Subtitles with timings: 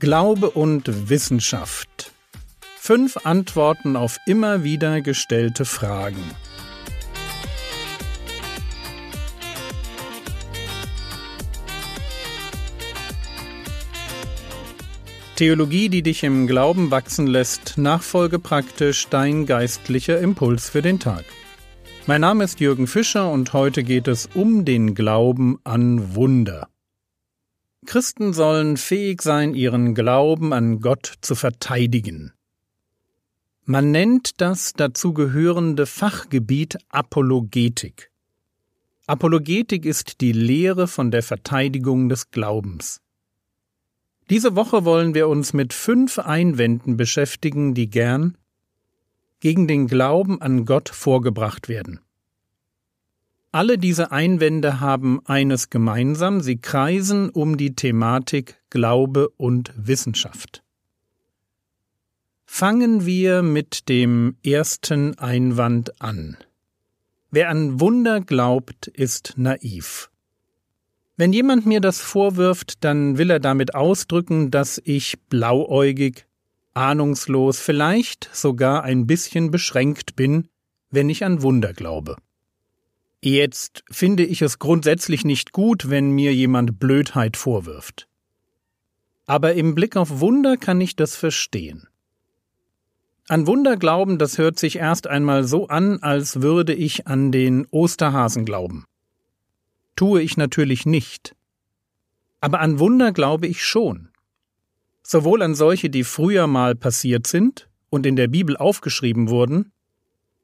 [0.00, 2.10] Glaube und Wissenschaft.
[2.78, 6.24] Fünf Antworten auf immer wieder gestellte Fragen.
[15.36, 21.26] Theologie, die dich im Glauben wachsen lässt, nachfolge praktisch dein geistlicher Impuls für den Tag.
[22.06, 26.68] Mein Name ist Jürgen Fischer und heute geht es um den Glauben an Wunder.
[27.86, 32.32] Christen sollen fähig sein, ihren Glauben an Gott zu verteidigen.
[33.64, 38.10] Man nennt das dazugehörende Fachgebiet Apologetik.
[39.06, 43.00] Apologetik ist die Lehre von der Verteidigung des Glaubens.
[44.28, 48.36] Diese Woche wollen wir uns mit fünf Einwänden beschäftigen, die gern
[49.40, 52.00] gegen den Glauben an Gott vorgebracht werden.
[53.52, 60.62] Alle diese Einwände haben eines gemeinsam, sie kreisen um die Thematik Glaube und Wissenschaft.
[62.46, 66.36] Fangen wir mit dem ersten Einwand an.
[67.32, 70.10] Wer an Wunder glaubt, ist naiv.
[71.16, 76.26] Wenn jemand mir das vorwirft, dann will er damit ausdrücken, dass ich blauäugig,
[76.72, 80.48] ahnungslos, vielleicht sogar ein bisschen beschränkt bin,
[80.90, 82.16] wenn ich an Wunder glaube.
[83.22, 88.08] Jetzt finde ich es grundsätzlich nicht gut, wenn mir jemand Blödheit vorwirft.
[89.26, 91.86] Aber im Blick auf Wunder kann ich das verstehen.
[93.28, 97.66] An Wunder glauben, das hört sich erst einmal so an, als würde ich an den
[97.70, 98.86] Osterhasen glauben
[100.00, 101.36] tue ich natürlich nicht.
[102.40, 104.08] Aber an Wunder glaube ich schon.
[105.02, 109.72] Sowohl an solche, die früher mal passiert sind und in der Bibel aufgeschrieben wurden,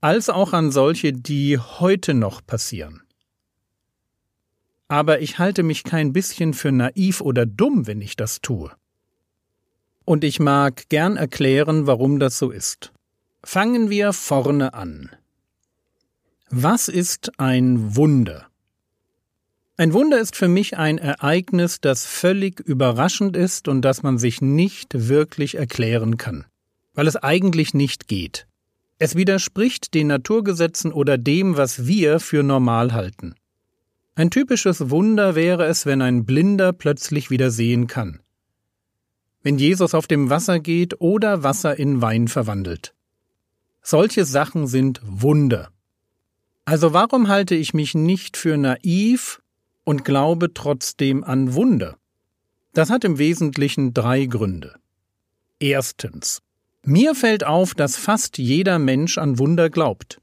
[0.00, 3.02] als auch an solche, die heute noch passieren.
[4.88, 8.72] Aber ich halte mich kein bisschen für naiv oder dumm, wenn ich das tue.
[10.04, 12.92] Und ich mag gern erklären, warum das so ist.
[13.44, 15.10] Fangen wir vorne an.
[16.48, 18.48] Was ist ein Wunder?
[19.76, 24.42] Ein Wunder ist für mich ein Ereignis, das völlig überraschend ist und das man sich
[24.42, 26.44] nicht wirklich erklären kann,
[26.92, 28.46] weil es eigentlich nicht geht.
[29.02, 33.34] Es widerspricht den Naturgesetzen oder dem, was wir für normal halten.
[34.14, 38.20] Ein typisches Wunder wäre es, wenn ein Blinder plötzlich wieder sehen kann.
[39.42, 42.94] Wenn Jesus auf dem Wasser geht oder Wasser in Wein verwandelt.
[43.80, 45.70] Solche Sachen sind Wunder.
[46.66, 49.40] Also warum halte ich mich nicht für naiv
[49.82, 51.96] und glaube trotzdem an Wunder?
[52.74, 54.74] Das hat im Wesentlichen drei Gründe.
[55.58, 56.42] Erstens.
[56.82, 60.20] Mir fällt auf, dass fast jeder Mensch an Wunder glaubt.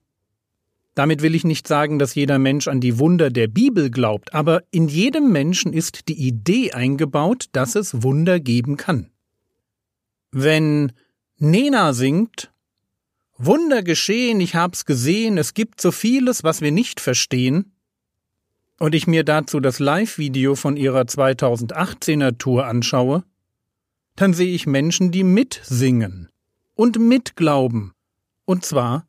[0.95, 4.63] Damit will ich nicht sagen, dass jeder Mensch an die Wunder der Bibel glaubt, aber
[4.71, 9.11] in jedem Menschen ist die Idee eingebaut, dass es Wunder geben kann.
[10.31, 10.93] Wenn
[11.37, 12.51] Nena singt,
[13.37, 17.73] Wunder geschehen, ich hab's gesehen, es gibt so vieles, was wir nicht verstehen,
[18.79, 23.23] und ich mir dazu das Live-Video von ihrer 2018er Tour anschaue,
[24.15, 26.29] dann sehe ich Menschen, die mitsingen
[26.77, 27.91] und mitglauben,
[28.45, 29.05] und zwar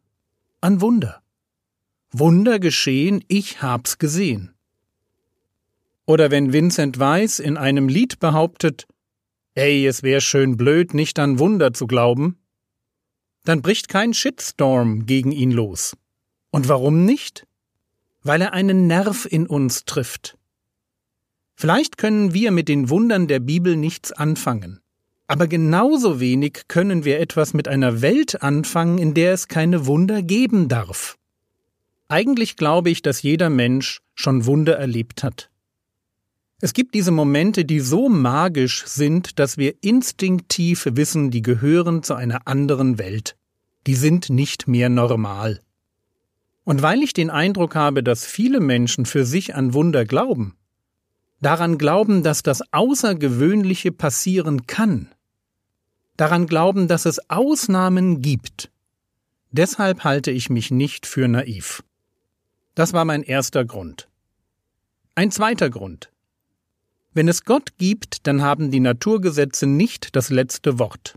[0.61, 1.23] an Wunder.
[2.11, 4.55] Wunder geschehen, ich hab's gesehen.
[6.05, 8.89] Oder wenn Vincent Weiss in einem Lied behauptet,
[9.55, 12.39] ey, es wär schön blöd, nicht an Wunder zu glauben,
[13.45, 15.97] dann bricht kein Shitstorm gegen ihn los.
[16.51, 17.47] Und warum nicht?
[18.23, 20.37] weil er einen Nerv in uns trifft.
[21.55, 24.81] Vielleicht können wir mit den Wundern der Bibel nichts anfangen,
[25.29, 30.23] aber genauso wenig können wir etwas mit einer Welt anfangen, in der es keine Wunder
[30.23, 31.19] geben darf.
[32.09, 35.51] Eigentlich glaube ich, dass jeder Mensch schon Wunder erlebt hat.
[36.61, 42.15] Es gibt diese Momente, die so magisch sind, dass wir instinktiv wissen, die gehören zu
[42.15, 43.37] einer anderen Welt.
[43.87, 45.61] Die sind nicht mehr normal.
[46.65, 50.57] Und weil ich den Eindruck habe, dass viele Menschen für sich an Wunder glauben,
[51.41, 55.09] daran glauben, dass das Außergewöhnliche passieren kann,
[56.19, 58.71] daran glauben, dass es Ausnahmen gibt,
[59.51, 61.83] deshalb halte ich mich nicht für naiv.
[62.75, 64.09] Das war mein erster Grund.
[65.15, 66.11] Ein zweiter Grund.
[67.15, 71.15] Wenn es Gott gibt, dann haben die Naturgesetze nicht das letzte Wort.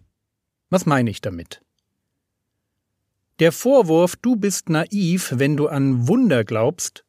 [0.69, 1.62] Was meine ich damit?
[3.39, 7.03] Der Vorwurf, du bist naiv, wenn du an Wunder glaubst,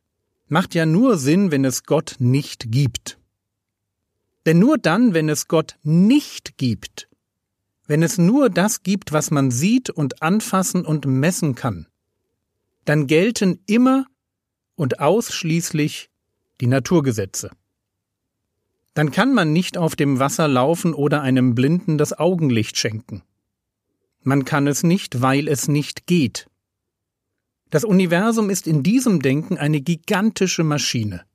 [0.49, 3.19] macht ja nur Sinn, wenn es Gott nicht gibt.
[4.47, 7.09] Denn nur dann, wenn es Gott nicht gibt,
[7.93, 11.89] wenn es nur das gibt, was man sieht und anfassen und messen kann,
[12.87, 14.07] dann gelten immer
[14.77, 16.09] und ausschließlich
[16.63, 17.51] die Naturgesetze.
[18.95, 23.25] dann kann man nicht auf dem Wasser laufen oder einem Blinden das Augenlicht schenken.
[24.23, 26.47] Man kann es nicht, weil es nicht geht.
[27.69, 31.27] Das Universum ist in diesem Denken eine gigantische Maschine.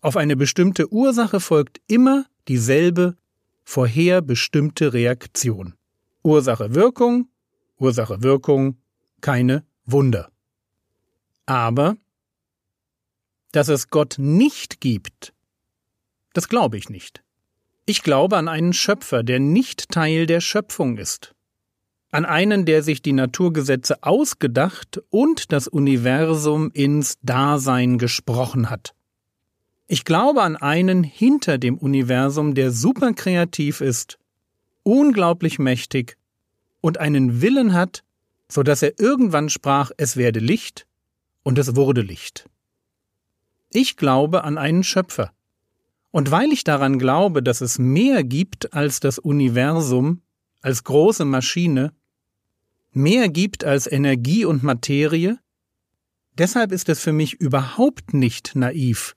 [0.00, 3.16] Auf eine bestimmte Ursache folgt immer dieselbe
[3.64, 5.74] vorherbestimmte Reaktion.
[6.22, 7.28] Ursache Wirkung,
[7.78, 8.78] Ursache Wirkung,
[9.20, 10.30] keine Wunder.
[11.46, 11.96] Aber
[13.52, 15.34] dass es Gott nicht gibt,
[16.32, 17.22] das glaube ich nicht.
[17.84, 21.34] Ich glaube an einen Schöpfer, der nicht Teil der Schöpfung ist.
[22.10, 28.94] An einen, der sich die Naturgesetze ausgedacht und das Universum ins Dasein gesprochen hat.
[29.92, 34.18] Ich glaube an einen hinter dem Universum, der super kreativ ist,
[34.84, 36.16] unglaublich mächtig
[36.80, 38.02] und einen Willen hat,
[38.48, 40.86] so dass er irgendwann sprach, es werde Licht
[41.42, 42.48] und es wurde Licht.
[43.70, 45.34] Ich glaube an einen Schöpfer.
[46.10, 50.22] Und weil ich daran glaube, dass es mehr gibt als das Universum,
[50.62, 51.92] als große Maschine,
[52.92, 55.38] mehr gibt als Energie und Materie,
[56.38, 59.16] deshalb ist es für mich überhaupt nicht naiv,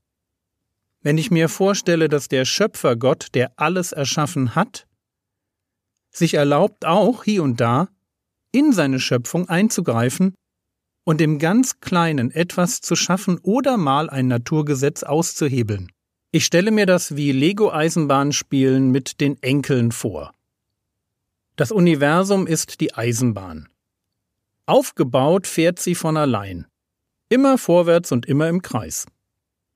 [1.06, 4.88] wenn ich mir vorstelle, dass der Schöpfer Gott, der alles erschaffen hat,
[6.10, 7.90] sich erlaubt auch hier und da
[8.52, 10.34] in seine Schöpfung einzugreifen
[11.04, 15.92] und im ganz Kleinen etwas zu schaffen oder mal ein Naturgesetz auszuhebeln.
[16.32, 20.34] Ich stelle mir das wie Lego-Eisenbahnspielen mit den Enkeln vor.
[21.56, 23.70] Das Universum ist die Eisenbahn.
[24.66, 26.66] Aufgebaut fährt sie von allein.
[27.30, 29.06] Immer vorwärts und immer im Kreis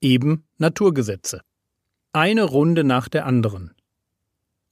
[0.01, 1.41] eben Naturgesetze.
[2.13, 3.75] Eine Runde nach der anderen.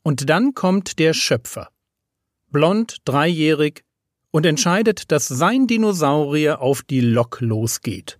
[0.03, 1.69] Und dann kommt der Schöpfer.
[2.49, 3.83] Blond, dreijährig,
[4.31, 8.19] und entscheidet, dass sein Dinosaurier auf die Lok losgeht.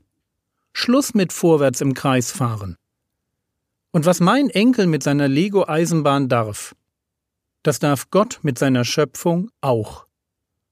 [0.74, 2.78] Schluss mit vorwärts im Kreis fahren.
[3.92, 6.76] Und was mein Enkel mit seiner Lego-Eisenbahn darf,
[7.64, 10.06] das darf Gott mit seiner Schöpfung auch.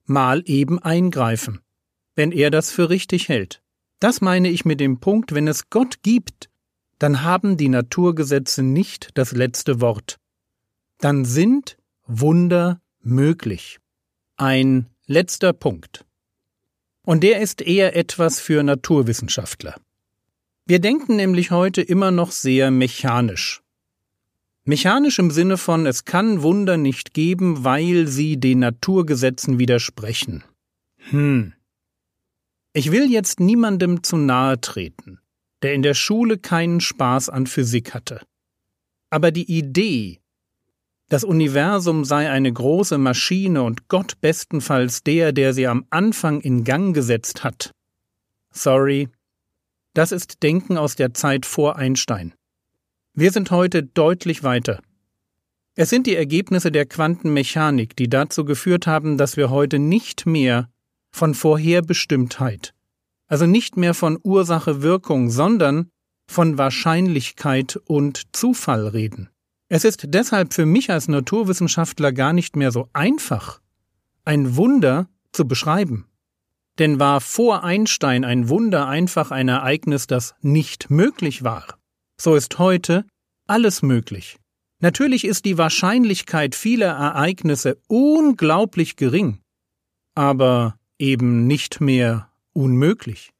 [0.04, 1.60] Mal eben eingreifen,
[2.14, 3.62] wenn er das für richtig hält.
[3.98, 6.50] Das meine ich mit dem Punkt, wenn es Gott gibt,
[6.98, 10.18] dann haben die Naturgesetze nicht das letzte Wort.
[10.98, 11.76] Dann sind
[12.06, 13.78] Wunder möglich.
[14.36, 16.04] Ein letzter Punkt.
[17.02, 19.76] Und der ist eher etwas für Naturwissenschaftler.
[20.66, 23.62] Wir denken nämlich heute immer noch sehr mechanisch.
[24.64, 30.42] Mechanisch im Sinne von es kann Wunder nicht geben, weil sie den Naturgesetzen widersprechen.
[31.10, 31.52] Hm,
[32.76, 35.18] ich will jetzt niemandem zu nahe treten,
[35.62, 38.20] der in der Schule keinen Spaß an Physik hatte.
[39.08, 40.20] Aber die Idee,
[41.08, 46.64] das Universum sei eine große Maschine und Gott bestenfalls der, der sie am Anfang in
[46.64, 47.70] Gang gesetzt hat.
[48.50, 49.08] Sorry,
[49.94, 52.34] das ist Denken aus der Zeit vor Einstein.
[53.14, 54.82] Wir sind heute deutlich weiter.
[55.76, 60.68] Es sind die Ergebnisse der Quantenmechanik, die dazu geführt haben, dass wir heute nicht mehr
[61.16, 62.74] von Vorherbestimmtheit,
[63.26, 65.88] also nicht mehr von Ursache-Wirkung, sondern
[66.30, 69.30] von Wahrscheinlichkeit und Zufall reden.
[69.68, 73.60] Es ist deshalb für mich als Naturwissenschaftler gar nicht mehr so einfach,
[74.24, 76.06] ein Wunder zu beschreiben.
[76.78, 81.78] Denn war vor Einstein ein Wunder einfach ein Ereignis, das nicht möglich war,
[82.20, 83.06] so ist heute
[83.46, 84.38] alles möglich.
[84.80, 89.40] Natürlich ist die Wahrscheinlichkeit vieler Ereignisse unglaublich gering,
[90.14, 93.32] aber eben nicht mehr unmöglich.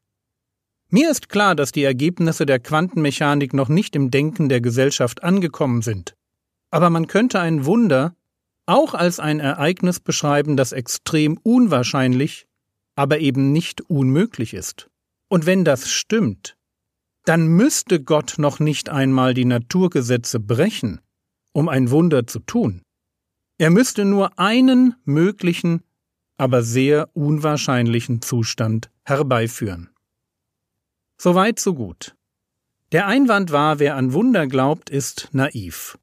[0.89, 5.81] Mir ist klar, dass die Ergebnisse der Quantenmechanik noch nicht im Denken der Gesellschaft angekommen
[5.81, 6.15] sind.
[6.71, 8.15] Aber man könnte ein Wunder
[8.65, 12.47] auch als ein Ereignis beschreiben, das extrem unwahrscheinlich,
[12.95, 14.89] aber eben nicht unmöglich ist.
[15.29, 16.57] Und wenn das stimmt,
[17.25, 21.01] dann müsste Gott noch nicht einmal die Naturgesetze brechen,
[21.51, 22.81] um ein Wunder zu tun.
[23.57, 25.83] Er müsste nur einen möglichen
[26.37, 29.89] aber sehr unwahrscheinlichen Zustand herbeiführen.
[31.17, 32.15] Soweit so gut.
[32.91, 35.97] Der Einwand war, wer an Wunder glaubt, ist naiv.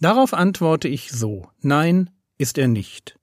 [0.00, 3.18] Darauf antworte ich so Nein, ist er nicht.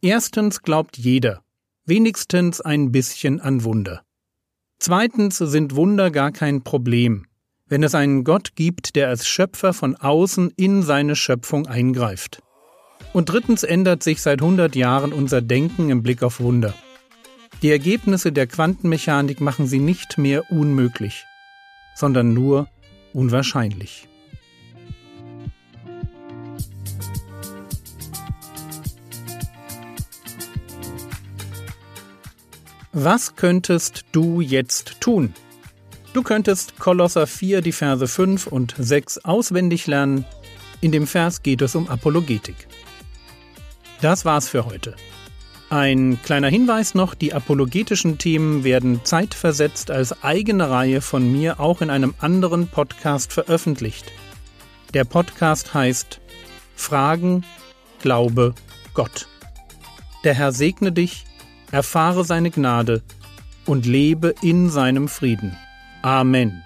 [0.00, 1.42] Erstens glaubt jeder,
[1.84, 4.02] wenigstens ein bisschen an Wunder.
[4.78, 7.26] Zweitens sind Wunder gar kein Problem,
[7.66, 12.42] wenn es einen Gott gibt, der als Schöpfer von außen in seine Schöpfung eingreift.
[13.12, 16.74] Und drittens ändert sich seit 100 Jahren unser Denken im Blick auf Wunder.
[17.62, 21.24] Die Ergebnisse der Quantenmechanik machen sie nicht mehr unmöglich,
[21.94, 22.68] sondern nur
[23.12, 24.08] unwahrscheinlich.
[32.94, 35.32] Was könntest du jetzt tun?
[36.12, 40.26] Du könntest Kolosser 4 die Verse 5 und 6 auswendig lernen.
[40.82, 42.68] In dem Vers geht es um Apologetik.
[44.02, 44.96] Das war's für heute.
[45.70, 51.80] Ein kleiner Hinweis noch, die apologetischen Themen werden zeitversetzt als eigene Reihe von mir auch
[51.80, 54.12] in einem anderen Podcast veröffentlicht.
[54.92, 56.20] Der Podcast heißt
[56.74, 57.46] Fragen,
[58.00, 58.54] Glaube,
[58.92, 59.28] Gott.
[60.24, 61.24] Der Herr segne dich,
[61.70, 63.02] erfahre seine Gnade
[63.66, 65.56] und lebe in seinem Frieden.
[66.02, 66.64] Amen.